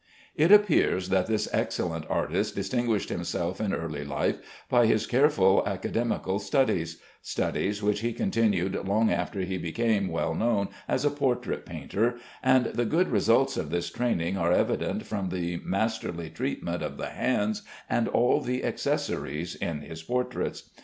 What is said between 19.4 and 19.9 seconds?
in